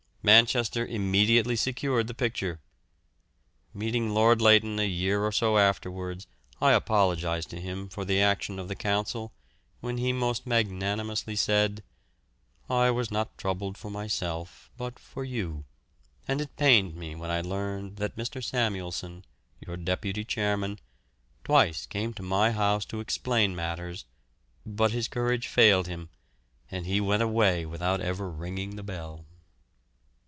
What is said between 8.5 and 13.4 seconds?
of the Council, when he most magnanimously said, "I was not